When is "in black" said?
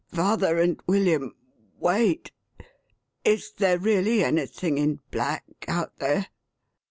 4.79-5.43